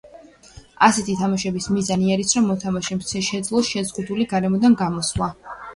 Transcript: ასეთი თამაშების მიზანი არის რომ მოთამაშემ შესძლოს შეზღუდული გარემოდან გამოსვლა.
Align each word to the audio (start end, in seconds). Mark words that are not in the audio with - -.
ასეთი 0.87 1.15
თამაშების 1.19 1.69
მიზანი 1.75 2.15
არის 2.15 2.33
რომ 2.39 2.49
მოთამაშემ 2.53 3.05
შესძლოს 3.29 3.73
შეზღუდული 3.77 4.31
გარემოდან 4.35 4.81
გამოსვლა. 4.85 5.35